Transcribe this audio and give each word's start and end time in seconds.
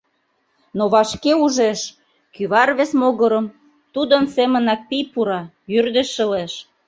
Но 0.77 0.83
вашке 0.93 1.31
ужеш: 1.45 1.79
кӱвар 2.33 2.69
вес 2.77 2.91
могырым 3.01 3.45
тудын 3.93 4.23
семынак 4.35 4.81
пий 4.89 5.05
пура— 5.11 5.41
йӱр 5.71 5.85
деч 5.95 6.07
шылеш. 6.15 6.53